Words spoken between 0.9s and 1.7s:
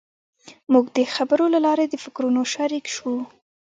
د خبرو له